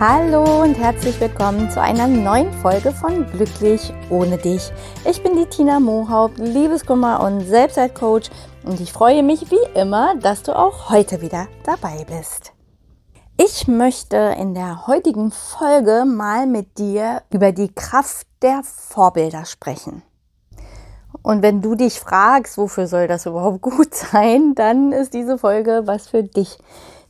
Hallo 0.00 0.62
und 0.62 0.78
herzlich 0.78 1.20
willkommen 1.20 1.68
zu 1.72 1.82
einer 1.82 2.06
neuen 2.06 2.52
Folge 2.52 2.92
von 2.92 3.26
Glücklich 3.32 3.92
ohne 4.10 4.38
dich. 4.38 4.70
Ich 5.04 5.20
bin 5.24 5.34
die 5.34 5.46
Tina 5.46 5.80
Mohaupt, 5.80 6.38
Liebeskummer 6.38 7.18
und 7.20 7.40
Selbstwertcoach 7.40 8.30
und 8.64 8.80
ich 8.80 8.92
freue 8.92 9.24
mich 9.24 9.50
wie 9.50 9.76
immer, 9.76 10.14
dass 10.14 10.44
du 10.44 10.56
auch 10.56 10.90
heute 10.90 11.20
wieder 11.20 11.48
dabei 11.64 12.06
bist. 12.08 12.52
Ich 13.36 13.66
möchte 13.66 14.36
in 14.38 14.54
der 14.54 14.86
heutigen 14.86 15.32
Folge 15.32 16.04
mal 16.06 16.46
mit 16.46 16.78
dir 16.78 17.22
über 17.32 17.50
die 17.50 17.74
Kraft 17.74 18.28
der 18.40 18.62
Vorbilder 18.62 19.46
sprechen. 19.46 20.02
Und 21.22 21.42
wenn 21.42 21.60
du 21.60 21.74
dich 21.74 21.98
fragst, 21.98 22.56
wofür 22.56 22.86
soll 22.86 23.08
das 23.08 23.26
überhaupt 23.26 23.62
gut 23.62 23.92
sein, 23.96 24.54
dann 24.54 24.92
ist 24.92 25.12
diese 25.12 25.38
Folge 25.38 25.82
was 25.86 26.06
für 26.06 26.22
dich. 26.22 26.56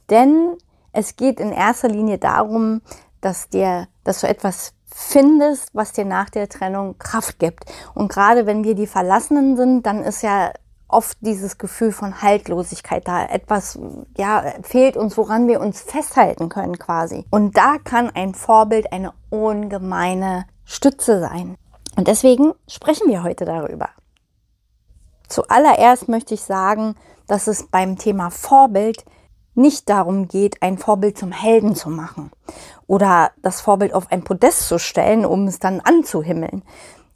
Denn 0.08 0.56
es 0.98 1.14
geht 1.14 1.38
in 1.38 1.52
erster 1.52 1.88
Linie 1.88 2.18
darum, 2.18 2.82
dass 3.20 3.48
dir, 3.48 3.86
dass 4.02 4.20
du 4.20 4.28
etwas 4.28 4.74
findest, 4.92 5.72
was 5.72 5.92
dir 5.92 6.04
nach 6.04 6.28
der 6.28 6.48
Trennung 6.48 6.98
Kraft 6.98 7.38
gibt. 7.38 7.64
Und 7.94 8.10
gerade 8.10 8.46
wenn 8.46 8.64
wir 8.64 8.74
die 8.74 8.88
Verlassenen 8.88 9.56
sind, 9.56 9.86
dann 9.86 10.02
ist 10.02 10.22
ja 10.22 10.50
oft 10.88 11.16
dieses 11.20 11.56
Gefühl 11.56 11.92
von 11.92 12.20
Haltlosigkeit 12.20 13.06
da. 13.06 13.26
Etwas, 13.26 13.78
ja, 14.16 14.42
fehlt 14.62 14.96
uns, 14.96 15.16
woran 15.16 15.46
wir 15.46 15.60
uns 15.60 15.82
festhalten 15.82 16.48
können 16.48 16.78
quasi. 16.78 17.24
Und 17.30 17.56
da 17.56 17.76
kann 17.78 18.10
ein 18.10 18.34
Vorbild 18.34 18.92
eine 18.92 19.12
ungemeine 19.30 20.46
Stütze 20.64 21.20
sein. 21.20 21.56
Und 21.94 22.08
deswegen 22.08 22.54
sprechen 22.66 23.08
wir 23.08 23.22
heute 23.22 23.44
darüber. 23.44 23.90
Zuallererst 25.28 26.08
möchte 26.08 26.34
ich 26.34 26.42
sagen, 26.42 26.96
dass 27.28 27.46
es 27.46 27.68
beim 27.68 27.98
Thema 27.98 28.30
Vorbild 28.30 29.04
nicht 29.58 29.88
darum 29.90 30.28
geht, 30.28 30.62
ein 30.62 30.78
Vorbild 30.78 31.18
zum 31.18 31.32
Helden 31.32 31.74
zu 31.74 31.90
machen 31.90 32.30
oder 32.86 33.32
das 33.42 33.60
Vorbild 33.60 33.92
auf 33.92 34.10
ein 34.10 34.24
Podest 34.24 34.66
zu 34.68 34.78
stellen, 34.78 35.26
um 35.26 35.46
es 35.46 35.58
dann 35.58 35.80
anzuhimmeln. 35.80 36.62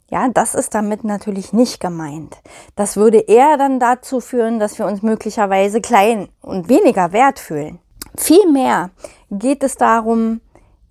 Ja, 0.09 0.27
das 0.29 0.53
ist 0.53 0.75
damit 0.75 1.03
natürlich 1.03 1.53
nicht 1.53 1.79
gemeint. 1.79 2.37
Das 2.75 2.97
würde 2.97 3.17
eher 3.17 3.57
dann 3.57 3.79
dazu 3.79 4.19
führen, 4.19 4.59
dass 4.59 4.77
wir 4.77 4.85
uns 4.85 5.01
möglicherweise 5.01 5.81
klein 5.81 6.29
und 6.41 6.69
weniger 6.69 7.13
wert 7.13 7.39
fühlen. 7.39 7.79
Vielmehr 8.15 8.91
geht 9.31 9.63
es 9.63 9.75
darum, 9.75 10.41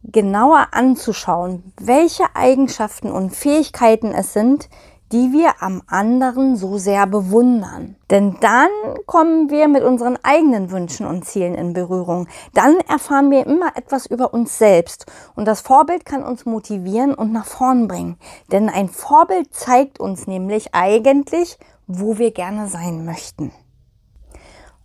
genauer 0.02 0.68
anzuschauen, 0.72 1.72
welche 1.78 2.24
Eigenschaften 2.34 3.12
und 3.12 3.30
Fähigkeiten 3.30 4.12
es 4.12 4.32
sind, 4.32 4.68
die 5.12 5.32
wir 5.32 5.62
am 5.62 5.82
anderen 5.86 6.56
so 6.56 6.78
sehr 6.78 7.06
bewundern. 7.06 7.96
Denn 8.10 8.36
dann 8.40 8.70
kommen 9.06 9.50
wir 9.50 9.68
mit 9.68 9.82
unseren 9.82 10.18
eigenen 10.22 10.70
Wünschen 10.70 11.06
und 11.06 11.26
Zielen 11.26 11.54
in 11.54 11.74
Berührung. 11.74 12.28
Dann 12.54 12.78
erfahren 12.88 13.30
wir 13.30 13.46
immer 13.46 13.76
etwas 13.76 14.06
über 14.06 14.32
uns 14.32 14.56
selbst. 14.56 15.04
Und 15.34 15.46
das 15.46 15.60
Vorbild 15.60 16.06
kann 16.06 16.24
uns 16.24 16.46
motivieren 16.46 17.14
und 17.14 17.30
nach 17.30 17.44
vorn 17.44 17.88
bringen. 17.88 18.16
Denn 18.50 18.70
ein 18.70 18.88
Vorbild 18.88 19.54
zeigt 19.54 20.00
uns 20.00 20.26
nämlich 20.26 20.74
eigentlich, 20.74 21.58
wo 21.86 22.16
wir 22.16 22.30
gerne 22.32 22.68
sein 22.68 23.04
möchten. 23.04 23.52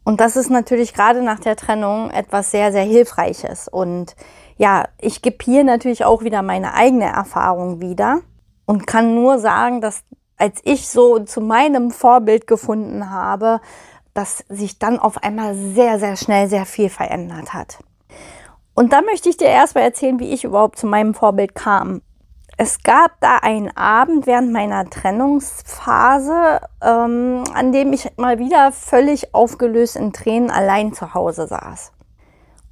Und 0.04 0.20
das 0.20 0.36
ist 0.36 0.50
natürlich 0.50 0.94
gerade 0.94 1.22
nach 1.22 1.40
der 1.40 1.56
Trennung 1.56 2.10
etwas 2.12 2.52
sehr, 2.52 2.72
sehr 2.72 2.84
Hilfreiches. 2.84 3.68
Und 3.68 4.16
ja, 4.58 4.86
ich 5.00 5.22
gebe 5.22 5.38
hier 5.42 5.64
natürlich 5.64 6.06
auch 6.06 6.24
wieder 6.24 6.42
meine 6.42 6.74
eigene 6.74 7.06
Erfahrung 7.06 7.82
wieder 7.82 8.22
und 8.66 8.86
kann 8.86 9.16
nur 9.16 9.40
sagen, 9.40 9.82
dass 9.82 10.04
als 10.38 10.62
ich 10.64 10.88
so 10.88 11.20
zu 11.20 11.42
meinem 11.42 11.92
Vorbild 11.92 12.48
gefunden 12.48 13.10
habe, 13.10 13.60
dass 14.14 14.44
sich 14.50 14.80
dann 14.80 15.00
auf 15.00 15.24
einmal 15.24 15.56
sehr, 15.56 16.00
sehr 16.00 16.16
schnell 16.16 16.48
sehr 16.48 16.66
viel 16.66 16.90
verändert 16.90 17.54
hat. 17.54 17.80
Und 18.74 18.94
da 18.94 19.02
möchte 19.02 19.30
ich 19.30 19.38
dir 19.38 19.48
erstmal 19.48 19.84
erzählen, 19.84 20.20
wie 20.20 20.32
ich 20.34 20.44
überhaupt 20.44 20.78
zu 20.78 20.88
meinem 20.88 21.14
Vorbild 21.14 21.56
kam. 21.56 22.02
Es 22.58 22.82
gab 22.82 23.20
da 23.22 23.38
einen 23.38 23.76
Abend 23.78 24.26
während 24.26 24.52
meiner 24.52 24.90
Trennungsphase, 24.90 26.62
ähm, 26.82 27.44
an 27.54 27.72
dem 27.72 27.94
ich 27.94 28.10
mal 28.18 28.40
wieder 28.40 28.72
völlig 28.72 29.36
aufgelöst 29.36 29.96
in 29.96 30.14
Tränen 30.14 30.50
allein 30.50 30.94
zu 30.94 31.14
Hause 31.14 31.48
saß. 31.48 31.92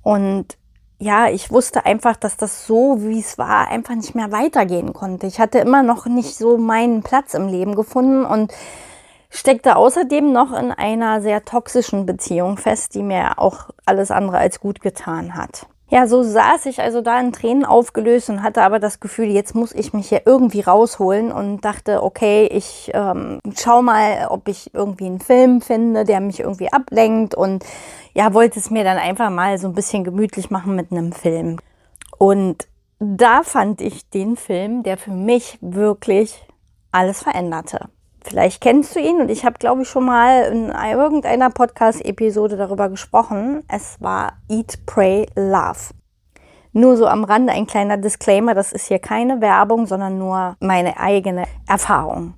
Und 0.01 0.57
ja, 0.97 1.29
ich 1.29 1.51
wusste 1.51 1.85
einfach, 1.85 2.15
dass 2.15 2.37
das 2.37 2.65
so, 2.65 3.01
wie 3.01 3.19
es 3.19 3.37
war, 3.37 3.67
einfach 3.67 3.95
nicht 3.95 4.15
mehr 4.15 4.31
weitergehen 4.31 4.93
konnte. 4.93 5.27
Ich 5.27 5.39
hatte 5.39 5.59
immer 5.59 5.83
noch 5.83 6.05
nicht 6.05 6.35
so 6.35 6.57
meinen 6.57 7.03
Platz 7.03 7.33
im 7.33 7.47
Leben 7.47 7.75
gefunden 7.75 8.25
und 8.25 8.53
steckte 9.29 9.75
außerdem 9.75 10.31
noch 10.31 10.57
in 10.57 10.71
einer 10.71 11.21
sehr 11.21 11.43
toxischen 11.43 12.05
Beziehung 12.05 12.57
fest, 12.57 12.95
die 12.95 13.03
mir 13.03 13.37
auch 13.39 13.69
alles 13.85 14.09
andere 14.09 14.37
als 14.37 14.59
gut 14.59 14.79
getan 14.79 15.35
hat. 15.35 15.67
Ja, 15.87 16.07
so 16.07 16.23
saß 16.23 16.65
ich 16.65 16.81
also 16.81 17.01
da 17.01 17.19
in 17.19 17.31
Tränen 17.31 17.63
aufgelöst 17.63 18.29
und 18.31 18.41
hatte 18.41 18.63
aber 18.63 18.79
das 18.79 18.99
Gefühl, 18.99 19.27
jetzt 19.27 19.53
muss 19.53 19.71
ich 19.71 19.93
mich 19.93 20.09
hier 20.09 20.23
irgendwie 20.25 20.61
rausholen 20.61 21.31
und 21.31 21.63
dachte, 21.63 22.01
okay, 22.01 22.47
ich 22.47 22.89
ähm, 22.95 23.39
schau 23.55 23.83
mal, 23.83 24.27
ob 24.29 24.47
ich 24.47 24.73
irgendwie 24.73 25.05
einen 25.05 25.19
Film 25.19 25.61
finde, 25.61 26.03
der 26.03 26.21
mich 26.21 26.39
irgendwie 26.39 26.73
ablenkt 26.73 27.35
und 27.35 27.63
ja, 28.15 28.33
wollte 28.33 28.57
es 28.59 28.71
mir 28.71 28.83
dann 28.83 28.97
einfach 28.97 29.29
mal 29.29 29.59
so 29.59 29.67
ein 29.67 29.75
bisschen 29.75 30.03
gemütlich 30.03 30.49
machen 30.49 30.75
mit 30.75 30.91
einem 30.91 31.11
Film. 31.11 31.57
Und 32.17 32.67
da 32.99 33.43
fand 33.43 33.79
ich 33.81 34.09
den 34.09 34.37
Film, 34.37 34.81
der 34.81 34.97
für 34.97 35.11
mich 35.11 35.59
wirklich 35.61 36.47
alles 36.91 37.21
veränderte. 37.21 37.89
Vielleicht 38.27 38.59
kennst 38.59 38.95
du 38.95 38.99
ihn 38.99 39.21
und 39.21 39.29
ich 39.29 39.45
habe, 39.45 39.59
glaube 39.59 39.83
ich, 39.83 39.87
schon 39.87 40.05
mal 40.05 40.45
in 40.51 40.69
irgendeiner 40.69 41.51
Podcast-Episode 41.51 42.57
darüber 42.57 42.89
gesprochen. 42.89 43.63
Es 43.67 44.01
war 44.01 44.33
Eat, 44.49 44.79
Pray, 44.87 45.27
Love. 45.35 45.93
Nur 46.73 46.97
so 46.97 47.05
am 47.05 47.23
Rande 47.23 47.53
ein 47.53 47.67
kleiner 47.67 47.97
Disclaimer, 47.97 48.55
das 48.55 48.73
ist 48.73 48.87
hier 48.87 48.97
keine 48.97 49.41
Werbung, 49.41 49.85
sondern 49.85 50.17
nur 50.17 50.57
meine 50.59 50.99
eigene 50.99 51.43
Erfahrung. 51.67 52.33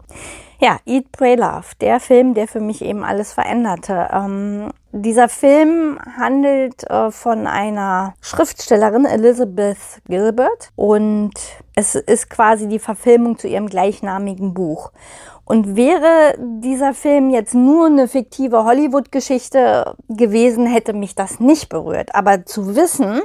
Ja, 0.59 0.77
Eat, 0.85 1.13
Pray, 1.13 1.35
Love, 1.35 1.67
der 1.79 2.01
Film, 2.01 2.33
der 2.33 2.49
für 2.49 2.59
mich 2.59 2.83
eben 2.83 3.05
alles 3.05 3.31
veränderte. 3.31 4.09
Ähm, 4.11 4.71
dieser 4.91 5.29
Film 5.29 5.99
handelt 6.17 6.83
äh, 6.89 7.11
von 7.11 7.47
einer 7.47 8.13
Schriftstellerin, 8.19 9.05
Elizabeth 9.05 10.01
Gilbert, 10.05 10.71
und 10.75 11.33
es 11.75 11.95
ist 11.95 12.29
quasi 12.29 12.67
die 12.67 12.79
Verfilmung 12.79 13.37
zu 13.37 13.47
ihrem 13.47 13.67
gleichnamigen 13.67 14.53
Buch. 14.53 14.91
Und 15.47 15.77
wäre 15.77 16.35
dieser 16.37 16.93
Film 16.93 17.29
jetzt 17.29 17.55
nur 17.55 17.85
eine 17.85 18.09
fiktive 18.09 18.65
Hollywood-Geschichte 18.65 19.95
gewesen, 20.09 20.65
hätte 20.65 20.91
mich 20.91 21.15
das 21.15 21.39
nicht 21.39 21.69
berührt. 21.69 22.13
Aber 22.15 22.45
zu 22.45 22.75
wissen, 22.75 23.21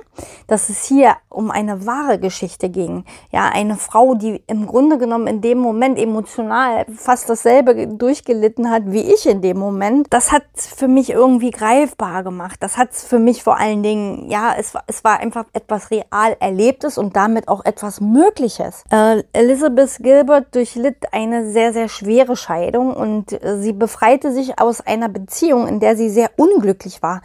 dass 0.46 0.68
es 0.68 0.84
hier 0.84 1.16
um 1.28 1.50
eine 1.50 1.84
wahre 1.84 2.20
Geschichte 2.20 2.68
ging, 2.70 3.04
ja, 3.32 3.50
eine 3.52 3.76
Frau, 3.76 4.14
die 4.14 4.40
im 4.46 4.68
Grunde 4.68 4.98
genommen 4.98 5.26
in 5.26 5.40
dem 5.40 5.58
Moment 5.58 5.98
emotional 5.98 6.86
fast 6.94 7.28
dasselbe 7.28 7.88
durchgelitten 7.88 8.70
hat 8.70 8.82
wie 8.86 9.00
ich 9.00 9.26
in 9.26 9.40
dem 9.40 9.58
Moment, 9.58 10.06
das 10.10 10.30
hat 10.30 10.44
für 10.54 10.86
mich 10.86 11.10
irgendwie 11.10 11.50
greifbar 11.50 12.22
gemacht. 12.22 12.58
Das 12.60 12.76
hat 12.76 12.94
für 12.94 13.18
mich 13.18 13.42
vor 13.42 13.58
allen 13.58 13.82
Dingen, 13.82 14.30
ja, 14.30 14.54
es 14.56 14.74
war, 14.74 14.84
es 14.86 15.02
war 15.02 15.18
einfach 15.18 15.46
etwas 15.54 15.90
real 15.90 16.36
Erlebtes 16.38 16.98
und 16.98 17.16
damit 17.16 17.48
auch 17.48 17.64
etwas 17.64 18.00
Mögliches. 18.00 18.84
Äh, 18.92 19.24
Elizabeth 19.32 19.98
Gilbert 19.98 20.54
durchlitt 20.54 21.12
eine 21.12 21.50
sehr, 21.50 21.72
sehr 21.72 21.88
schwere 21.88 22.11
schwere 22.12 22.36
Scheidung 22.36 22.94
und 22.94 23.32
äh, 23.32 23.58
sie 23.58 23.72
befreite 23.72 24.32
sich 24.32 24.58
aus 24.60 24.80
einer 24.80 25.08
Beziehung, 25.08 25.66
in 25.66 25.80
der 25.80 25.96
sie 25.96 26.10
sehr 26.10 26.30
unglücklich 26.36 27.02
war. 27.02 27.22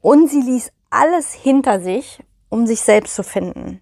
Und 0.00 0.28
sie 0.28 0.42
ließ 0.42 0.70
alles 0.90 1.32
hinter 1.32 1.80
sich, 1.80 2.22
um 2.50 2.66
sich 2.66 2.80
selbst 2.80 3.14
zu 3.14 3.22
finden. 3.22 3.80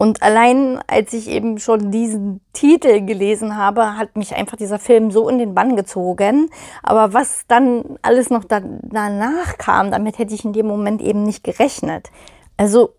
Und 0.00 0.22
allein 0.22 0.78
als 0.86 1.12
ich 1.12 1.28
eben 1.28 1.58
schon 1.58 1.90
diesen 1.90 2.40
Titel 2.52 3.04
gelesen 3.04 3.56
habe, 3.56 3.96
hat 3.96 4.16
mich 4.16 4.34
einfach 4.36 4.56
dieser 4.56 4.78
Film 4.78 5.10
so 5.10 5.28
in 5.28 5.38
den 5.38 5.54
Bann 5.54 5.74
gezogen. 5.74 6.50
Aber 6.84 7.14
was 7.14 7.42
dann 7.48 7.98
alles 8.02 8.30
noch 8.30 8.44
da, 8.44 8.60
danach 8.60 9.58
kam, 9.58 9.90
damit 9.90 10.18
hätte 10.18 10.34
ich 10.34 10.44
in 10.44 10.52
dem 10.52 10.68
Moment 10.68 11.02
eben 11.02 11.24
nicht 11.24 11.42
gerechnet. 11.42 12.10
Also 12.56 12.94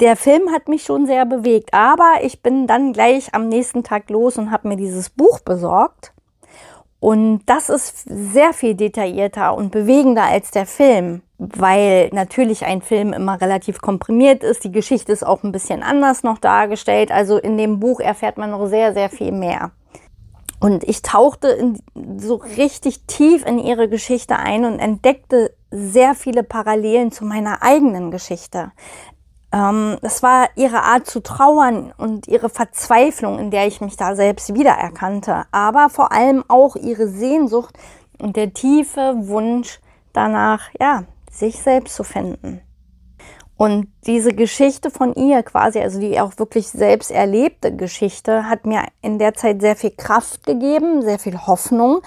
der 0.00 0.16
Film 0.16 0.50
hat 0.50 0.68
mich 0.68 0.82
schon 0.82 1.06
sehr 1.06 1.26
bewegt, 1.26 1.74
aber 1.74 2.14
ich 2.22 2.42
bin 2.42 2.66
dann 2.66 2.92
gleich 2.92 3.34
am 3.34 3.48
nächsten 3.48 3.84
Tag 3.84 4.08
los 4.10 4.38
und 4.38 4.50
habe 4.50 4.68
mir 4.68 4.76
dieses 4.76 5.10
Buch 5.10 5.40
besorgt. 5.40 6.12
Und 7.00 7.42
das 7.46 7.70
ist 7.70 8.04
sehr 8.04 8.52
viel 8.52 8.74
detaillierter 8.74 9.54
und 9.54 9.70
bewegender 9.70 10.24
als 10.24 10.50
der 10.50 10.66
Film, 10.66 11.22
weil 11.38 12.10
natürlich 12.12 12.66
ein 12.66 12.82
Film 12.82 13.14
immer 13.14 13.40
relativ 13.40 13.80
komprimiert 13.80 14.42
ist. 14.44 14.64
Die 14.64 14.72
Geschichte 14.72 15.10
ist 15.10 15.26
auch 15.26 15.42
ein 15.42 15.52
bisschen 15.52 15.82
anders 15.82 16.22
noch 16.22 16.36
dargestellt. 16.38 17.10
Also 17.10 17.38
in 17.38 17.56
dem 17.56 17.80
Buch 17.80 18.00
erfährt 18.00 18.36
man 18.36 18.50
noch 18.50 18.66
sehr, 18.66 18.92
sehr 18.92 19.08
viel 19.08 19.32
mehr. 19.32 19.70
Und 20.60 20.84
ich 20.84 21.00
tauchte 21.00 21.48
in, 21.48 21.80
so 22.18 22.34
richtig 22.34 23.06
tief 23.06 23.46
in 23.46 23.58
ihre 23.58 23.88
Geschichte 23.88 24.36
ein 24.36 24.66
und 24.66 24.78
entdeckte 24.78 25.54
sehr 25.70 26.14
viele 26.14 26.42
Parallelen 26.42 27.12
zu 27.12 27.24
meiner 27.24 27.62
eigenen 27.62 28.10
Geschichte. 28.10 28.72
Ähm, 29.52 29.98
das 30.02 30.22
war 30.22 30.48
ihre 30.56 30.82
Art 30.82 31.06
zu 31.06 31.20
trauern 31.20 31.92
und 31.96 32.28
ihre 32.28 32.48
Verzweiflung, 32.48 33.38
in 33.38 33.50
der 33.50 33.66
ich 33.66 33.80
mich 33.80 33.96
da 33.96 34.14
selbst 34.14 34.54
wiedererkannte, 34.54 35.44
aber 35.50 35.90
vor 35.90 36.12
allem 36.12 36.44
auch 36.48 36.76
ihre 36.76 37.08
Sehnsucht 37.08 37.74
und 38.18 38.36
der 38.36 38.52
tiefe 38.52 39.14
Wunsch 39.16 39.80
danach, 40.12 40.68
ja, 40.78 41.04
sich 41.30 41.60
selbst 41.62 41.94
zu 41.94 42.04
finden. 42.04 42.60
Und 43.56 43.88
diese 44.06 44.32
Geschichte 44.32 44.90
von 44.90 45.14
ihr 45.14 45.42
quasi, 45.42 45.80
also 45.80 46.00
die 46.00 46.18
auch 46.18 46.38
wirklich 46.38 46.68
selbst 46.68 47.10
erlebte 47.10 47.76
Geschichte, 47.76 48.48
hat 48.48 48.64
mir 48.64 48.84
in 49.02 49.18
der 49.18 49.34
Zeit 49.34 49.60
sehr 49.60 49.76
viel 49.76 49.90
Kraft 49.90 50.46
gegeben, 50.46 51.02
sehr 51.02 51.18
viel 51.18 51.36
Hoffnung, 51.46 52.00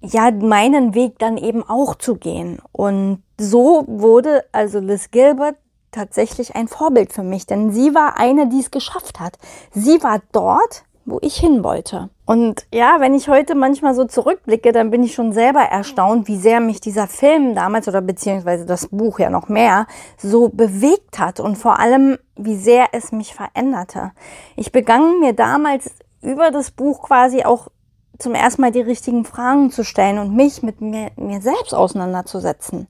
ja, 0.00 0.30
meinen 0.30 0.94
Weg 0.94 1.18
dann 1.18 1.38
eben 1.38 1.62
auch 1.68 1.96
zu 1.96 2.16
gehen. 2.16 2.60
Und 2.70 3.22
so 3.36 3.84
wurde 3.88 4.44
also 4.52 4.78
Liz 4.78 5.10
Gilbert 5.10 5.56
tatsächlich 5.92 6.56
ein 6.56 6.68
Vorbild 6.68 7.12
für 7.12 7.22
mich, 7.22 7.46
denn 7.46 7.70
sie 7.70 7.94
war 7.94 8.18
eine, 8.18 8.48
die 8.48 8.60
es 8.60 8.70
geschafft 8.70 9.20
hat. 9.20 9.38
Sie 9.72 10.02
war 10.02 10.20
dort, 10.32 10.84
wo 11.04 11.18
ich 11.20 11.36
hin 11.36 11.64
wollte. 11.64 12.10
Und 12.24 12.66
ja, 12.72 12.96
wenn 13.00 13.14
ich 13.14 13.28
heute 13.28 13.54
manchmal 13.54 13.94
so 13.94 14.04
zurückblicke, 14.04 14.72
dann 14.72 14.90
bin 14.90 15.02
ich 15.02 15.14
schon 15.14 15.32
selber 15.32 15.60
erstaunt, 15.60 16.28
wie 16.28 16.36
sehr 16.36 16.60
mich 16.60 16.80
dieser 16.80 17.08
Film 17.08 17.54
damals 17.54 17.88
oder 17.88 18.00
beziehungsweise 18.00 18.66
das 18.66 18.88
Buch 18.88 19.18
ja 19.18 19.28
noch 19.28 19.48
mehr 19.48 19.86
so 20.16 20.48
bewegt 20.48 21.18
hat 21.18 21.40
und 21.40 21.56
vor 21.56 21.78
allem, 21.78 22.18
wie 22.36 22.56
sehr 22.56 22.86
es 22.92 23.12
mich 23.12 23.34
veränderte. 23.34 24.12
Ich 24.56 24.72
begann 24.72 25.20
mir 25.20 25.32
damals 25.32 25.90
über 26.22 26.50
das 26.50 26.70
Buch 26.70 27.02
quasi 27.02 27.44
auch 27.44 27.68
zum 28.18 28.34
ersten 28.34 28.62
Mal 28.62 28.70
die 28.70 28.80
richtigen 28.80 29.24
Fragen 29.24 29.70
zu 29.70 29.84
stellen 29.84 30.18
und 30.18 30.34
mich 30.34 30.62
mit 30.62 30.80
mir, 30.80 31.10
mir 31.16 31.40
selbst 31.40 31.74
auseinanderzusetzen. 31.74 32.86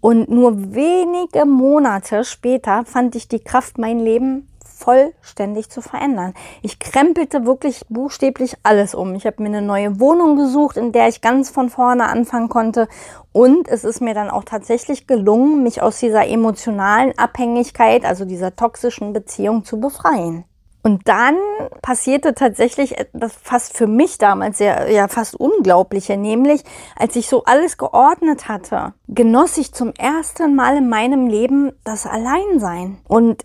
Und 0.00 0.30
nur 0.30 0.74
wenige 0.74 1.46
Monate 1.46 2.24
später 2.24 2.84
fand 2.84 3.16
ich 3.16 3.28
die 3.28 3.40
Kraft, 3.40 3.78
mein 3.78 3.98
Leben 3.98 4.48
vollständig 4.76 5.70
zu 5.70 5.80
verändern. 5.80 6.34
Ich 6.62 6.78
krempelte 6.78 7.46
wirklich 7.46 7.80
buchstäblich 7.88 8.56
alles 8.62 8.94
um. 8.94 9.14
Ich 9.14 9.26
habe 9.26 9.42
mir 9.42 9.48
eine 9.48 9.62
neue 9.62 9.98
Wohnung 10.00 10.36
gesucht, 10.36 10.76
in 10.76 10.92
der 10.92 11.08
ich 11.08 11.22
ganz 11.22 11.50
von 11.50 11.70
vorne 11.70 12.04
anfangen 12.04 12.48
konnte. 12.48 12.88
Und 13.32 13.68
es 13.68 13.84
ist 13.84 14.00
mir 14.00 14.14
dann 14.14 14.30
auch 14.30 14.44
tatsächlich 14.44 15.06
gelungen, 15.06 15.62
mich 15.62 15.82
aus 15.82 15.98
dieser 15.98 16.28
emotionalen 16.28 17.16
Abhängigkeit, 17.18 18.04
also 18.04 18.24
dieser 18.24 18.54
toxischen 18.54 19.12
Beziehung 19.12 19.64
zu 19.64 19.80
befreien. 19.80 20.44
Und 20.86 21.08
dann 21.08 21.34
passierte 21.82 22.32
tatsächlich 22.32 22.94
das 23.12 23.32
fast 23.42 23.76
für 23.76 23.88
mich 23.88 24.18
damals 24.18 24.58
sehr, 24.58 24.88
ja, 24.88 25.08
fast 25.08 25.34
unglaubliche, 25.34 26.16
nämlich 26.16 26.62
als 26.94 27.16
ich 27.16 27.28
so 27.28 27.42
alles 27.42 27.76
geordnet 27.76 28.46
hatte, 28.46 28.94
genoss 29.08 29.58
ich 29.58 29.74
zum 29.74 29.92
ersten 29.98 30.54
Mal 30.54 30.76
in 30.76 30.88
meinem 30.88 31.26
Leben 31.26 31.72
das 31.82 32.06
Alleinsein. 32.06 32.98
Und 33.08 33.44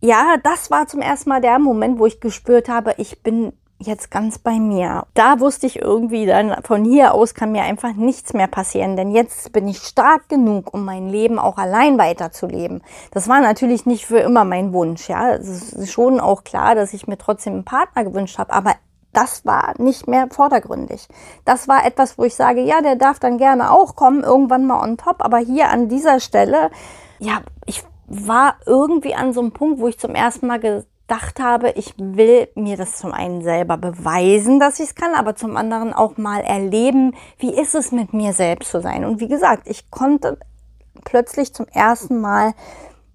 ja, 0.00 0.34
das 0.42 0.72
war 0.72 0.88
zum 0.88 1.00
ersten 1.00 1.28
Mal 1.28 1.40
der 1.40 1.60
Moment, 1.60 2.00
wo 2.00 2.06
ich 2.06 2.18
gespürt 2.18 2.68
habe, 2.68 2.94
ich 2.96 3.22
bin 3.22 3.52
jetzt 3.78 4.10
ganz 4.10 4.38
bei 4.38 4.58
mir. 4.58 5.04
Da 5.14 5.40
wusste 5.40 5.66
ich 5.66 5.80
irgendwie 5.80 6.26
dann, 6.26 6.54
von 6.62 6.84
hier 6.84 7.14
aus 7.14 7.34
kann 7.34 7.52
mir 7.52 7.62
einfach 7.62 7.92
nichts 7.94 8.32
mehr 8.32 8.46
passieren, 8.46 8.96
denn 8.96 9.10
jetzt 9.10 9.52
bin 9.52 9.68
ich 9.68 9.78
stark 9.78 10.28
genug, 10.28 10.72
um 10.72 10.84
mein 10.84 11.08
Leben 11.08 11.38
auch 11.38 11.58
allein 11.58 11.98
weiterzuleben. 11.98 12.82
Das 13.10 13.28
war 13.28 13.40
natürlich 13.40 13.86
nicht 13.86 14.06
für 14.06 14.18
immer 14.18 14.44
mein 14.44 14.72
Wunsch, 14.72 15.08
ja. 15.08 15.34
Es 15.34 15.72
ist 15.72 15.92
schon 15.92 16.20
auch 16.20 16.44
klar, 16.44 16.74
dass 16.74 16.94
ich 16.94 17.06
mir 17.06 17.18
trotzdem 17.18 17.54
einen 17.54 17.64
Partner 17.64 18.04
gewünscht 18.04 18.38
habe, 18.38 18.52
aber 18.52 18.74
das 19.12 19.44
war 19.46 19.74
nicht 19.78 20.08
mehr 20.08 20.28
vordergründig. 20.30 21.08
Das 21.44 21.68
war 21.68 21.86
etwas, 21.86 22.18
wo 22.18 22.24
ich 22.24 22.34
sage, 22.34 22.60
ja, 22.62 22.80
der 22.80 22.96
darf 22.96 23.20
dann 23.20 23.38
gerne 23.38 23.70
auch 23.70 23.94
kommen, 23.94 24.24
irgendwann 24.24 24.66
mal 24.66 24.82
on 24.82 24.96
top, 24.96 25.16
aber 25.24 25.38
hier 25.38 25.70
an 25.70 25.88
dieser 25.88 26.20
Stelle, 26.20 26.70
ja, 27.18 27.40
ich 27.66 27.84
war 28.06 28.56
irgendwie 28.66 29.14
an 29.14 29.32
so 29.32 29.40
einem 29.40 29.52
Punkt, 29.52 29.80
wo 29.80 29.88
ich 29.88 29.98
zum 29.98 30.14
ersten 30.14 30.46
Mal 30.46 30.58
gedacht 31.06 31.38
habe, 31.38 31.70
ich 31.70 31.94
will 31.98 32.48
mir 32.54 32.76
das 32.76 32.96
zum 32.96 33.12
einen 33.12 33.42
selber 33.42 33.76
beweisen, 33.76 34.58
dass 34.58 34.80
ich 34.80 34.86
es 34.86 34.94
kann, 34.94 35.14
aber 35.14 35.36
zum 35.36 35.56
anderen 35.56 35.92
auch 35.92 36.16
mal 36.16 36.40
erleben, 36.40 37.14
wie 37.38 37.54
ist 37.54 37.74
es 37.74 37.92
mit 37.92 38.14
mir 38.14 38.32
selbst 38.32 38.70
zu 38.70 38.80
sein. 38.80 39.04
Und 39.04 39.20
wie 39.20 39.28
gesagt, 39.28 39.68
ich 39.68 39.90
konnte 39.90 40.38
plötzlich 41.04 41.52
zum 41.52 41.66
ersten 41.68 42.20
Mal 42.20 42.54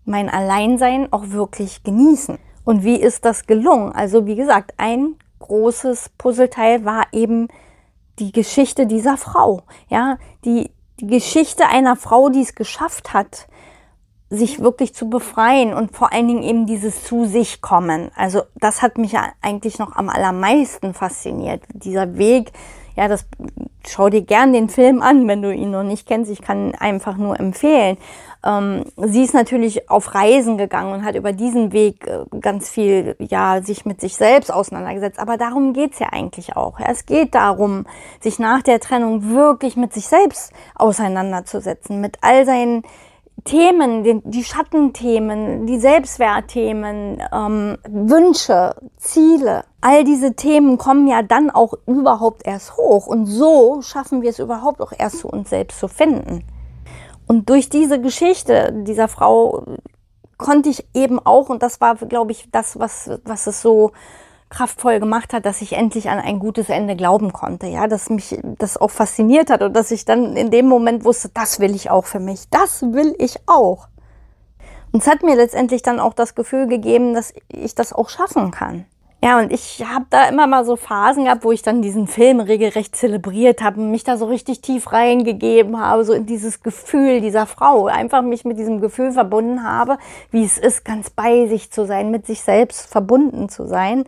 mein 0.06 0.30
Alleinsein 0.30 1.12
auch 1.12 1.30
wirklich 1.30 1.84
genießen. 1.84 2.38
Und 2.64 2.84
wie 2.84 3.00
ist 3.00 3.26
das 3.26 3.48
gelungen? 3.48 3.92
Also 3.92 4.28
wie 4.28 4.36
gesagt, 4.36 4.74
ein 4.78 5.16
großes 5.40 6.12
Puzzleteil 6.18 6.86
war 6.86 7.08
eben 7.12 7.48
die 8.20 8.32
Geschichte 8.32 8.86
dieser 8.86 9.18
Frau. 9.18 9.64
Ja, 9.88 10.18
die, 10.46 10.70
die 11.00 11.08
Geschichte 11.08 11.68
einer 11.68 11.96
Frau, 11.96 12.30
die 12.30 12.42
es 12.42 12.54
geschafft 12.54 13.14
hat, 13.14 13.48
sich 14.30 14.60
wirklich 14.60 14.94
zu 14.94 15.10
befreien 15.10 15.74
und 15.74 15.96
vor 15.96 16.14
allen 16.14 16.28
Dingen 16.28 16.44
eben 16.44 16.66
dieses 16.66 17.04
zu 17.04 17.26
sich 17.26 17.62
kommen. 17.62 18.12
Also 18.16 18.44
das 18.56 18.82
hat 18.82 18.98
mich 18.98 19.14
ja 19.14 19.30
eigentlich 19.42 19.80
noch 19.80 19.96
am 19.96 20.10
allermeisten 20.10 20.94
fasziniert. 20.94 21.64
Dieser 21.74 22.18
Weg, 22.18 22.52
ja, 22.96 23.08
das 23.08 23.26
schau 23.88 24.10
dir 24.10 24.22
gern 24.22 24.54
den 24.54 24.70
Film 24.70 25.02
an, 25.02 25.28
wenn 25.28 25.42
du 25.42 25.54
ihn 25.54 25.72
noch 25.72 25.84
nicht 25.84 26.08
kennst. 26.08 26.32
Ich 26.32 26.42
kann 26.42 26.76
einfach 26.76 27.18
nur 27.18 27.40
empfehlen. 27.40 27.98
Ähm, 28.46 28.84
sie 28.98 29.24
ist 29.24 29.34
natürlich 29.34 29.90
auf 29.90 30.14
Reisen 30.14 30.58
gegangen 30.58 30.94
und 30.94 31.04
hat 31.04 31.16
über 31.16 31.34
diesen 31.34 31.74
Weg 31.74 32.08
äh, 32.08 32.26
ganz 32.40 32.70
viel, 32.70 33.16
ja, 33.20 33.62
sich 33.62 33.86
mit 33.86 34.00
sich 34.00 34.16
selbst 34.16 34.54
auseinandergesetzt. 34.54 35.20
Aber 35.20 35.38
darum 35.38 35.74
geht's 35.74 36.00
ja 36.00 36.10
eigentlich 36.12 36.56
auch. 36.56 36.80
Ja. 36.80 36.86
Es 36.90 37.06
geht 37.06 37.36
darum, 37.36 37.86
sich 38.22 38.38
nach 38.38 38.62
der 38.62 38.80
Trennung 38.80 39.32
wirklich 39.32 39.76
mit 39.76 39.92
sich 39.92 40.08
selbst 40.08 40.54
auseinanderzusetzen, 40.76 42.00
mit 42.00 42.18
all 42.22 42.46
seinen 42.46 42.84
Themen, 43.44 44.04
die, 44.04 44.22
die 44.24 44.44
Schattenthemen, 44.44 45.66
die 45.66 45.80
Selbstwertthemen, 45.80 47.22
ähm, 47.32 47.78
Wünsche, 47.88 48.76
Ziele, 48.98 49.66
all 49.82 50.04
diese 50.04 50.36
Themen 50.36 50.78
kommen 50.78 51.08
ja 51.08 51.22
dann 51.22 51.50
auch 51.50 51.74
überhaupt 51.86 52.46
erst 52.46 52.78
hoch. 52.78 53.08
Und 53.08 53.26
so 53.26 53.82
schaffen 53.82 54.22
wir 54.22 54.30
es 54.30 54.40
überhaupt 54.40 54.82
auch 54.82 54.94
erst 54.98 55.20
zu 55.20 55.28
uns 55.28 55.50
selbst 55.50 55.80
zu 55.80 55.88
finden. 55.88 56.44
Und 57.28 57.50
durch 57.50 57.70
diese 57.70 58.02
Geschichte 58.02 58.74
dieser 58.88 59.08
Frau 59.08 59.64
konnte 60.38 60.70
ich 60.70 60.88
eben 60.94 61.20
auch, 61.20 61.50
und 61.50 61.62
das 61.62 61.80
war, 61.80 61.96
glaube 61.96 62.32
ich, 62.32 62.50
das, 62.52 62.80
was, 62.80 63.12
was 63.26 63.46
es 63.46 63.62
so 63.62 63.92
kraftvoll 64.50 65.00
gemacht 65.00 65.34
hat, 65.34 65.46
dass 65.46 65.62
ich 65.62 65.74
endlich 65.74 66.10
an 66.10 66.20
ein 66.20 66.40
gutes 66.40 66.70
Ende 66.70 66.96
glauben 66.96 67.32
konnte, 67.34 67.68
ja, 67.68 67.88
dass 67.88 68.10
mich 68.10 68.40
das 68.58 68.78
auch 68.78 68.92
fasziniert 68.92 69.50
hat 69.50 69.62
und 69.62 69.74
dass 69.74 69.92
ich 69.92 70.06
dann 70.06 70.36
in 70.36 70.50
dem 70.50 70.68
Moment 70.68 71.06
wusste, 71.06 71.30
das 71.34 71.60
will 71.60 71.76
ich 71.76 71.90
auch 71.90 72.06
für 72.06 72.20
mich, 72.20 72.50
das 72.50 72.82
will 72.82 73.16
ich 73.20 73.38
auch. 73.46 73.88
Und 74.92 75.04
es 75.04 75.08
hat 75.08 75.22
mir 75.22 75.36
letztendlich 75.36 75.84
dann 75.84 76.00
auch 76.00 76.14
das 76.14 76.34
Gefühl 76.34 76.68
gegeben, 76.68 77.14
dass 77.14 77.34
ich 77.48 77.76
das 77.76 77.94
auch 77.94 78.10
schaffen 78.10 78.50
kann. 78.50 78.86
Ja, 79.22 79.40
und 79.40 79.52
ich 79.52 79.84
habe 79.86 80.06
da 80.10 80.30
immer 80.30 80.48
mal 80.48 80.64
so 80.64 80.78
Phasen 80.78 81.26
gehabt, 81.26 81.44
wo 81.44 81.52
ich 81.52 81.62
dann 81.62 81.82
diesen 81.82 82.08
Film 82.08 82.40
regelrecht 82.40 82.96
zelebriert 82.96 83.62
habe, 83.62 83.82
mich 83.82 84.06
da 84.06 84.16
so 84.16 84.26
richtig 84.26 84.62
tief 84.62 84.94
reingegeben 84.94 85.78
habe, 85.78 86.06
so 86.06 86.14
in 86.14 86.26
dieses 86.26 86.64
Gefühl 86.64 87.20
dieser 87.20 87.46
Frau, 87.46 87.88
einfach 87.88 88.22
mich 88.22 88.46
mit 88.46 88.58
diesem 88.58 88.80
Gefühl 88.80 89.12
verbunden 89.12 89.64
habe, 89.64 89.98
wie 90.32 90.46
es 90.46 90.58
ist, 90.58 90.86
ganz 90.86 91.10
bei 91.10 91.48
sich 91.48 91.70
zu 91.70 91.86
sein, 91.86 92.12
mit 92.12 92.28
sich 92.28 92.42
selbst 92.42 92.90
verbunden 92.90 93.50
zu 93.50 93.68
sein. 93.68 94.06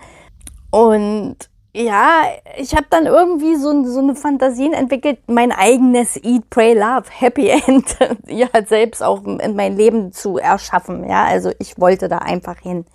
Und 0.72 1.38
ja, 1.74 2.24
ich 2.58 2.76
habe 2.76 2.88
dann 2.90 3.06
irgendwie 3.06 3.56
so, 3.56 3.84
so 3.86 4.00
eine 4.00 4.16
Fantasien 4.16 4.74
entwickelt, 4.74 5.20
mein 5.28 5.52
eigenes 5.52 6.18
Eat, 6.22 6.50
Pray, 6.50 6.74
Love, 6.74 7.06
Happy 7.10 7.48
End 7.48 7.98
ja 8.28 8.48
selbst 8.66 9.02
auch 9.02 9.24
in 9.24 9.56
mein 9.56 9.78
Leben 9.78 10.12
zu 10.12 10.38
erschaffen. 10.38 11.08
Ja, 11.08 11.26
also 11.26 11.52
ich 11.60 11.80
wollte 11.80 12.10
da 12.10 12.18
einfach 12.18 12.58
hin. 12.58 12.86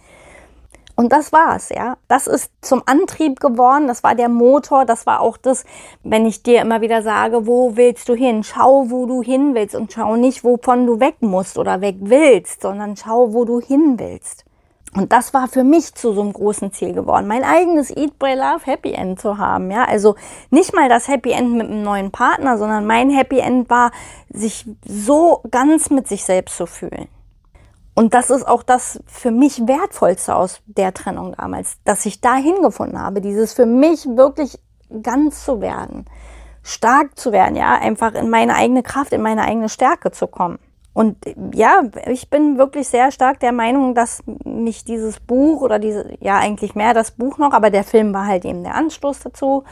Und 0.95 1.13
das 1.13 1.31
war's, 1.31 1.69
ja. 1.69 1.99
Das 2.09 2.27
ist 2.27 2.51
zum 2.63 2.83
Antrieb 2.87 3.39
geworden, 3.39 3.87
das 3.87 4.03
war 4.03 4.15
der 4.15 4.31
Motor, 4.31 4.87
das 4.87 5.05
war 5.05 5.21
auch 5.21 5.37
das, 5.37 5.65
wenn 6.03 6.25
ich 6.25 6.43
dir 6.43 6.63
immer 6.63 6.81
wieder 6.81 7.03
sage, 7.03 7.47
wo 7.47 7.77
willst 7.77 8.09
du 8.09 8.15
hin? 8.15 8.43
Schau, 8.43 8.91
wo 8.91 9.05
du 9.05 9.23
hin 9.23 9.55
willst 9.55 9.75
und 9.75 9.93
schau 9.93 10.17
nicht, 10.17 10.43
wovon 10.43 10.87
du 10.87 10.99
weg 10.99 11.17
musst 11.21 11.59
oder 11.59 11.83
weg 11.83 11.97
willst, 12.01 12.63
sondern 12.63 12.97
schau, 12.97 13.35
wo 13.35 13.45
du 13.45 13.61
hin 13.61 13.99
willst. 13.99 14.46
Und 14.97 15.13
das 15.13 15.35
war 15.35 15.47
für 15.47 15.63
mich 15.63 15.95
zu 15.95 16.15
so 16.15 16.23
einem 16.23 16.33
großen 16.33 16.73
Ziel 16.73 16.95
geworden, 16.95 17.27
mein 17.27 17.45
eigenes 17.45 17.95
Eat, 17.95 18.19
Pray, 18.19 18.35
Love 18.35 18.65
Happy 18.65 18.93
End 18.93 19.21
zu 19.21 19.37
haben. 19.37 19.71
Ja, 19.71 19.85
also 19.85 20.17
nicht 20.51 20.75
mal 20.75 20.89
das 20.89 21.07
Happy 21.07 21.33
End 21.33 21.53
mit 21.53 21.67
einem 21.67 21.83
neuen 21.83 22.11
Partner, 22.11 22.57
sondern 22.57 22.87
mein 22.87 23.11
Happy 23.11 23.39
End 23.39 23.69
war, 23.69 23.91
sich 24.31 24.67
so 24.87 25.43
ganz 25.51 25.91
mit 25.91 26.09
sich 26.09 26.25
selbst 26.25 26.57
zu 26.57 26.65
fühlen. 26.65 27.09
Und 27.95 28.15
das 28.15 28.31
ist 28.31 28.49
auch 28.49 28.63
das 28.63 29.01
für 29.07 29.31
mich 29.31 29.67
wertvollste 29.67 30.35
aus 30.35 30.61
der 30.67 30.95
Trennung 30.95 31.35
damals, 31.37 31.77
dass 31.85 32.07
ich 32.07 32.23
da 32.23 32.35
hingefunden 32.37 33.01
habe, 33.01 33.21
dieses 33.21 33.53
für 33.53 33.67
mich 33.67 34.07
wirklich 34.07 34.59
ganz 35.03 35.45
zu 35.45 35.61
werden, 35.61 36.07
stark 36.63 37.19
zu 37.19 37.33
werden, 37.33 37.55
ja, 37.55 37.75
einfach 37.75 38.15
in 38.15 38.31
meine 38.31 38.55
eigene 38.55 38.83
Kraft, 38.83 39.13
in 39.13 39.21
meine 39.21 39.43
eigene 39.43 39.69
Stärke 39.69 40.11
zu 40.11 40.27
kommen. 40.27 40.59
Und 40.97 41.19
ja, 41.53 41.83
ich 42.07 42.31
bin 42.31 42.57
wirklich 42.57 42.89
sehr 42.89 43.11
stark 43.11 43.39
der 43.41 43.53
Meinung, 43.53 43.95
dass 43.95 44.23
mich 44.47 44.83
dieses 44.83 45.21
Buch 45.21 45.61
oder 45.61 45.79
diese, 45.79 46.15
ja 46.21 46.39
eigentlich 46.39 46.75
mehr 46.75 46.95
das 46.95 47.11
Buch 47.11 47.37
noch, 47.37 47.53
aber 47.53 47.69
der 47.69 47.85
Film 47.85 48.15
war 48.15 48.27
halt 48.27 48.47
eben 48.47 48.63
der 48.63 48.77
Anstoß 48.77 49.19
dazu, 49.21 49.65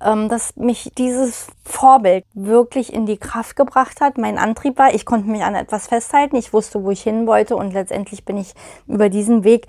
ähm, 0.00 0.28
dass 0.28 0.54
mich 0.54 0.92
dieses 0.96 1.48
Vorbild 1.64 2.24
wirklich 2.34 2.92
in 2.92 3.04
die 3.04 3.16
Kraft 3.16 3.56
gebracht 3.56 4.00
hat. 4.00 4.16
Mein 4.16 4.38
Antrieb 4.38 4.78
war, 4.78 4.94
ich 4.94 5.04
konnte 5.04 5.28
mich 5.28 5.42
an 5.42 5.56
etwas 5.56 5.88
festhalten, 5.88 6.36
ich 6.36 6.52
wusste, 6.52 6.84
wo 6.84 6.92
ich 6.92 7.02
hin 7.02 7.26
wollte 7.26 7.56
und 7.56 7.72
letztendlich 7.72 8.24
bin 8.24 8.36
ich 8.36 8.54
über 8.86 9.08
diesen 9.08 9.42
Weg 9.42 9.66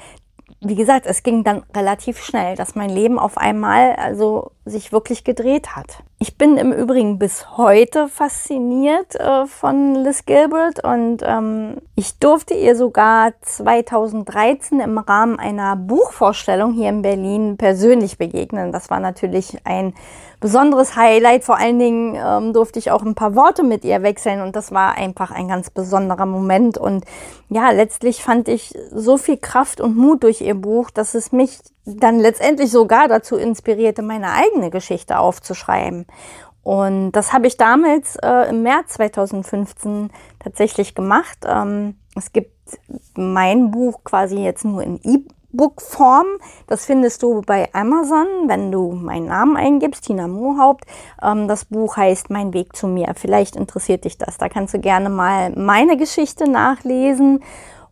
wie 0.64 0.76
gesagt, 0.76 1.08
es 1.08 1.24
ging 1.24 1.44
dann 1.44 1.64
relativ 1.76 2.22
schnell, 2.22 2.56
dass 2.56 2.76
mein 2.76 2.92
Leben 2.92 3.18
auf 3.18 3.38
einmal 3.38 3.94
also 3.94 4.52
sich 4.64 4.92
wirklich 4.92 5.24
gedreht 5.24 5.76
hat. 5.76 6.04
Ich 6.20 6.38
bin 6.38 6.58
im 6.58 6.72
Übrigen 6.72 7.18
bis 7.18 7.58
heute 7.58 8.08
fasziniert 8.08 9.16
äh, 9.16 9.48
von 9.48 9.96
Liz 9.96 10.26
Gilbert 10.26 10.84
und 10.84 11.24
ähm, 11.26 11.78
ich 11.96 12.20
durfte 12.20 12.54
ihr 12.54 12.76
sogar 12.76 13.34
2013 13.42 14.82
im 14.82 15.00
Rahmen 15.00 15.40
einer 15.40 15.76
Buchvorstellung 15.76 16.74
hier 16.74 16.90
in 16.90 17.02
Berlin 17.02 17.58
persönlich 17.58 18.20
begegnen. 18.20 18.72
Das 18.72 18.92
war 18.92 19.00
natürlich 19.00 19.58
ein 19.64 19.96
besonderes 20.40 20.96
Highlight. 20.96 21.44
Vor 21.44 21.58
allen 21.58 21.80
Dingen 21.80 22.16
ähm, 22.16 22.54
durfte 22.54 22.78
ich 22.78 22.92
auch 22.92 23.02
ein 23.02 23.16
paar 23.16 23.36
Worte 23.36 23.64
mit 23.64 23.84
ihr 23.84 24.04
wechseln 24.04 24.42
und 24.42 24.56
das 24.56 24.72
war 24.72 24.96
einfach 24.96 25.32
ein 25.32 25.48
ganz 25.48 25.72
besonderer 25.72 26.28
Moment. 26.28 26.78
Und 26.78 27.06
ja, 27.50 27.72
letztlich 27.72 28.22
fand 28.22 28.48
ich 28.48 28.78
so 28.94 29.18
viel 29.18 29.38
Kraft 29.38 29.82
und 29.82 29.98
Mut 29.98 30.24
durch 30.24 30.42
ihr 30.42 30.56
Buch, 30.56 30.92
dass 30.92 31.16
es 31.16 31.32
mich 31.32 31.58
dann 31.86 32.20
letztendlich 32.20 32.72
sogar 32.72 33.08
dazu 33.08 33.38
inspirierte, 33.38 34.02
meine 34.02 34.34
eigene 34.34 34.70
Geschichte 34.70 35.20
aufzuschreiben. 35.20 36.06
Und 36.64 37.14
das 37.14 37.34
habe 37.34 37.48
ich 37.48 37.58
damals 37.58 38.18
äh, 38.18 38.50
im 38.50 38.62
März 38.62 38.94
2015 38.94 40.12
tatsächlich 40.40 40.94
gemacht. 40.94 41.40
Ähm, 41.46 41.96
es 42.16 42.32
gibt 42.32 42.52
mein 43.16 43.72
Buch 43.72 44.04
quasi 44.04 44.38
jetzt 44.38 44.64
nur 44.64 44.84
in 44.84 45.00
E-Book-Form. 45.04 46.28
Das 46.68 46.86
findest 46.86 47.24
du 47.24 47.42
bei 47.42 47.70
Amazon, 47.74 48.28
wenn 48.46 48.72
du 48.72 48.92
meinen 48.92 49.26
Namen 49.26 49.58
eingibst, 49.58 50.06
Tina 50.06 50.28
Mohaupt. 50.28 50.86
Ähm, 51.24 51.48
das 51.48 51.66
Buch 51.66 51.98
heißt 51.98 52.30
Mein 52.30 52.54
Weg 52.54 52.76
zu 52.76 52.88
mir. 52.88 53.14
Vielleicht 53.16 53.56
interessiert 53.56 54.06
dich 54.06 54.20
das. 54.20 54.38
Da 54.38 54.48
kannst 54.48 54.76
du 54.76 54.80
gerne 54.80 55.10
mal 55.10 55.50
meine 55.56 55.98
Geschichte 55.98 56.48
nachlesen. 56.48 57.44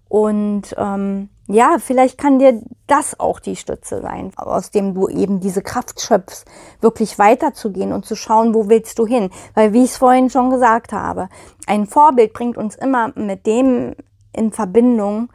Und 0.10 0.76
ähm, 0.78 1.30
ja, 1.48 1.78
vielleicht 1.80 2.18
kann 2.18 2.40
dir 2.40 2.62
das 2.88 3.20
auch 3.20 3.40
die 3.40 3.56
Stütze 3.56 4.02
sein, 4.02 4.32
aus 4.36 4.72
dem 4.72 4.94
du 4.94 5.08
eben 5.08 5.40
diese 5.40 5.62
Kraft 5.62 6.02
schöpfst, 6.02 6.46
wirklich 6.82 7.18
weiterzugehen 7.18 7.94
und 7.94 8.06
zu 8.06 8.16
schauen, 8.16 8.54
wo 8.54 8.70
willst 8.70 9.00
du 9.00 9.08
hin. 9.08 9.30
Weil, 9.54 9.74
wie 9.74 9.84
ich 9.84 9.92
es 9.92 9.98
vorhin 9.98 10.30
schon 10.30 10.50
gesagt 10.50 10.92
habe, 10.92 11.30
ein 11.68 11.86
Vorbild 11.86 12.34
bringt 12.34 12.58
uns 12.58 12.76
immer 12.76 13.12
mit 13.16 13.46
dem 13.46 13.96
in 14.34 14.52
Verbindung, 14.52 15.30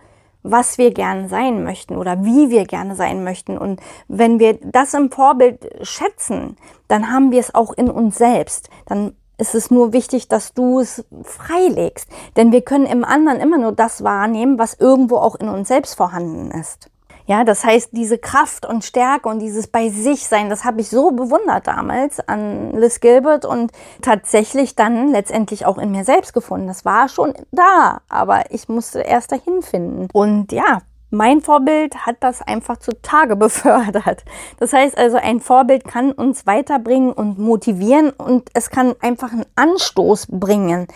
was 0.44 0.76
wir 0.76 0.92
gerne 0.92 1.28
sein 1.28 1.64
möchten 1.64 1.96
oder 1.96 2.24
wie 2.24 2.50
wir 2.50 2.64
gerne 2.64 2.94
sein 2.94 3.24
möchten. 3.24 3.56
Und 3.56 3.80
wenn 4.08 4.38
wir 4.38 4.58
das 4.62 4.94
im 4.94 5.10
Vorbild 5.10 5.68
schätzen, 5.82 6.56
dann 6.86 7.10
haben 7.10 7.32
wir 7.32 7.40
es 7.40 7.54
auch 7.54 7.72
in 7.72 7.90
uns 7.90 8.18
selbst. 8.18 8.68
Dann 8.86 9.16
ist 9.38 9.54
es 9.54 9.70
nur 9.70 9.92
wichtig, 9.92 10.28
dass 10.28 10.54
du 10.54 10.80
es 10.80 11.04
freilegst. 11.22 12.08
Denn 12.36 12.52
wir 12.52 12.62
können 12.62 12.86
im 12.86 13.04
anderen 13.04 13.40
immer 13.40 13.58
nur 13.58 13.72
das 13.72 14.04
wahrnehmen, 14.04 14.58
was 14.58 14.74
irgendwo 14.74 15.16
auch 15.16 15.34
in 15.36 15.48
uns 15.48 15.68
selbst 15.68 15.94
vorhanden 15.94 16.50
ist. 16.50 16.90
Ja, 17.26 17.44
das 17.44 17.64
heißt, 17.64 17.90
diese 17.92 18.18
Kraft 18.18 18.66
und 18.66 18.84
Stärke 18.84 19.30
und 19.30 19.38
dieses 19.38 19.66
bei 19.66 19.88
sich 19.88 20.28
sein, 20.28 20.50
das 20.50 20.64
habe 20.64 20.82
ich 20.82 20.90
so 20.90 21.10
bewundert 21.10 21.66
damals 21.66 22.20
an 22.28 22.72
Liz 22.72 23.00
Gilbert 23.00 23.46
und 23.46 23.72
tatsächlich 24.02 24.76
dann 24.76 25.10
letztendlich 25.10 25.64
auch 25.64 25.78
in 25.78 25.90
mir 25.90 26.04
selbst 26.04 26.34
gefunden. 26.34 26.66
Das 26.66 26.84
war 26.84 27.08
schon 27.08 27.32
da, 27.50 28.02
aber 28.10 28.50
ich 28.50 28.68
musste 28.68 29.00
erst 29.00 29.32
dahin 29.32 29.62
finden. 29.62 30.08
Und 30.12 30.52
ja, 30.52 30.82
mein 31.14 31.40
Vorbild 31.40 32.06
hat 32.06 32.16
das 32.20 32.42
einfach 32.42 32.76
zutage 32.78 33.36
befördert. 33.44 34.24
Das 34.58 34.72
heißt 34.72 34.98
also, 34.98 35.16
ein 35.16 35.40
Vorbild 35.40 35.84
kann 35.84 36.12
uns 36.12 36.46
weiterbringen 36.46 37.12
und 37.12 37.38
motivieren 37.38 38.10
und 38.10 38.50
es 38.54 38.70
kann 38.70 38.94
einfach 39.00 39.32
einen 39.32 39.46
Anstoß 39.56 40.26
bringen, 40.30 40.86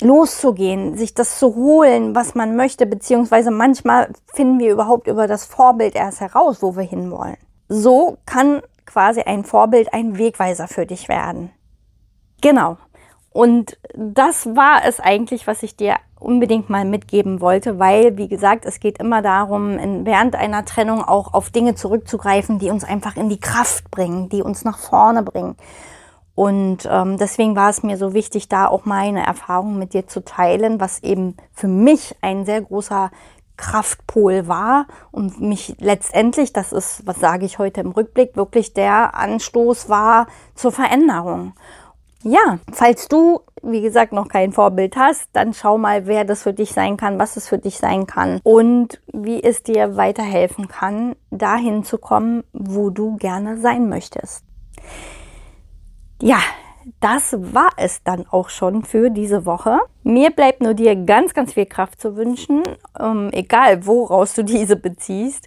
loszugehen, 0.00 0.96
sich 0.96 1.14
das 1.14 1.38
zu 1.38 1.54
holen, 1.54 2.14
was 2.14 2.34
man 2.34 2.56
möchte, 2.56 2.86
beziehungsweise 2.86 3.50
manchmal 3.50 4.10
finden 4.26 4.58
wir 4.58 4.72
überhaupt 4.72 5.06
über 5.06 5.26
das 5.26 5.44
Vorbild 5.44 5.94
erst 5.94 6.20
heraus, 6.20 6.62
wo 6.62 6.76
wir 6.76 6.82
hinwollen. 6.82 7.36
So 7.68 8.18
kann 8.26 8.60
quasi 8.84 9.22
ein 9.22 9.44
Vorbild 9.44 9.92
ein 9.94 10.18
Wegweiser 10.18 10.68
für 10.68 10.86
dich 10.86 11.08
werden. 11.08 11.50
Genau. 12.40 12.76
Und 13.34 13.76
das 13.96 14.46
war 14.54 14.82
es 14.86 15.00
eigentlich, 15.00 15.48
was 15.48 15.64
ich 15.64 15.74
dir 15.74 15.96
unbedingt 16.20 16.70
mal 16.70 16.84
mitgeben 16.84 17.40
wollte, 17.40 17.80
weil, 17.80 18.16
wie 18.16 18.28
gesagt, 18.28 18.64
es 18.64 18.78
geht 18.78 18.98
immer 18.98 19.22
darum, 19.22 19.76
in, 19.76 20.06
während 20.06 20.36
einer 20.36 20.64
Trennung 20.64 21.02
auch 21.02 21.34
auf 21.34 21.50
Dinge 21.50 21.74
zurückzugreifen, 21.74 22.60
die 22.60 22.70
uns 22.70 22.84
einfach 22.84 23.16
in 23.16 23.28
die 23.28 23.40
Kraft 23.40 23.90
bringen, 23.90 24.28
die 24.28 24.40
uns 24.40 24.64
nach 24.64 24.78
vorne 24.78 25.24
bringen. 25.24 25.56
Und 26.36 26.88
ähm, 26.88 27.18
deswegen 27.18 27.56
war 27.56 27.70
es 27.70 27.82
mir 27.82 27.96
so 27.96 28.14
wichtig, 28.14 28.48
da 28.48 28.68
auch 28.68 28.84
meine 28.84 29.26
Erfahrungen 29.26 29.80
mit 29.80 29.94
dir 29.94 30.06
zu 30.06 30.24
teilen, 30.24 30.78
was 30.78 31.02
eben 31.02 31.36
für 31.52 31.68
mich 31.68 32.14
ein 32.20 32.44
sehr 32.44 32.62
großer 32.62 33.10
Kraftpol 33.56 34.46
war 34.46 34.86
und 35.10 35.40
mich 35.40 35.74
letztendlich, 35.80 36.52
das 36.52 36.72
ist, 36.72 37.04
was 37.04 37.18
sage 37.18 37.46
ich 37.46 37.58
heute 37.58 37.80
im 37.80 37.90
Rückblick, 37.90 38.36
wirklich 38.36 38.74
der 38.74 39.16
Anstoß 39.16 39.88
war 39.88 40.28
zur 40.54 40.70
Veränderung. 40.70 41.54
Ja, 42.26 42.58
falls 42.72 43.08
du, 43.08 43.40
wie 43.62 43.82
gesagt, 43.82 44.14
noch 44.14 44.28
kein 44.28 44.52
Vorbild 44.52 44.96
hast, 44.96 45.28
dann 45.34 45.52
schau 45.52 45.76
mal, 45.76 46.06
wer 46.06 46.24
das 46.24 46.42
für 46.42 46.54
dich 46.54 46.72
sein 46.72 46.96
kann, 46.96 47.18
was 47.18 47.36
es 47.36 47.46
für 47.46 47.58
dich 47.58 47.76
sein 47.76 48.06
kann 48.06 48.40
und 48.42 48.98
wie 49.12 49.42
es 49.42 49.62
dir 49.62 49.96
weiterhelfen 49.96 50.66
kann, 50.66 51.16
dahin 51.30 51.84
zu 51.84 51.98
kommen, 51.98 52.42
wo 52.54 52.88
du 52.88 53.16
gerne 53.16 53.58
sein 53.58 53.90
möchtest. 53.90 54.42
Ja, 56.22 56.38
das 57.00 57.36
war 57.38 57.72
es 57.76 58.02
dann 58.04 58.26
auch 58.30 58.48
schon 58.48 58.84
für 58.84 59.10
diese 59.10 59.44
Woche. 59.44 59.80
Mir 60.02 60.30
bleibt 60.30 60.62
nur 60.62 60.72
dir 60.72 60.96
ganz, 60.96 61.34
ganz 61.34 61.52
viel 61.52 61.66
Kraft 61.66 62.00
zu 62.00 62.16
wünschen, 62.16 62.62
um, 62.98 63.28
egal 63.32 63.86
woraus 63.86 64.32
du 64.32 64.44
diese 64.44 64.76
beziehst. 64.76 65.46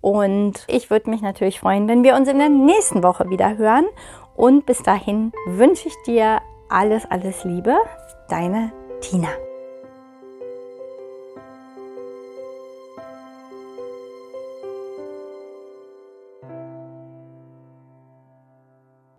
Und 0.00 0.64
ich 0.66 0.90
würde 0.90 1.10
mich 1.10 1.22
natürlich 1.22 1.60
freuen, 1.60 1.86
wenn 1.86 2.02
wir 2.02 2.16
uns 2.16 2.28
in 2.28 2.38
der 2.38 2.48
nächsten 2.48 3.04
Woche 3.04 3.30
wieder 3.30 3.56
hören. 3.56 3.86
Und 4.36 4.66
bis 4.66 4.82
dahin 4.82 5.32
wünsche 5.46 5.88
ich 5.88 5.96
dir 6.06 6.40
alles, 6.68 7.06
alles 7.06 7.44
Liebe. 7.44 7.76
Deine 8.28 8.72
Tina. 9.00 9.28